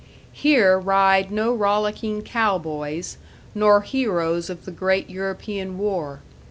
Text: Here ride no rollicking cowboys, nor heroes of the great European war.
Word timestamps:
Here 0.33 0.79
ride 0.79 1.29
no 1.31 1.53
rollicking 1.53 2.23
cowboys, 2.23 3.17
nor 3.53 3.81
heroes 3.81 4.49
of 4.49 4.65
the 4.65 4.71
great 4.71 5.11
European 5.11 5.77
war. 5.77 6.21